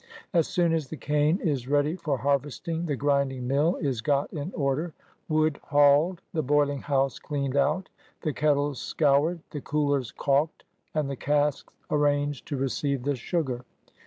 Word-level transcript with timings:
As 0.33 0.47
soon 0.47 0.73
as 0.73 0.87
the 0.87 0.97
cane 0.97 1.39
is 1.43 1.67
ready 1.67 1.95
for 1.95 2.17
harvesting, 2.17 2.87
the 2.87 2.97
grincling 2.97 3.43
mill 3.43 3.75
is 3.75 4.01
got 4.01 4.33
in 4.33 4.51
order, 4.55 4.95
wood 5.29 5.59
hauled, 5.65 6.23
the 6.33 6.41
boiling 6.41 6.79
house 6.79 7.19
cleaned 7.19 7.55
out, 7.55 7.87
the 8.21 8.33
kettles 8.33 8.81
scoured, 8.81 9.41
the 9.51 9.61
coolers 9.61 10.11
caulked, 10.11 10.63
and 10.95 11.07
the 11.07 11.15
casks 11.15 11.71
arranged 11.91 12.47
to 12.47 12.57
receive 12.57 13.03
the 13.03 13.15
sugar. 13.15 13.63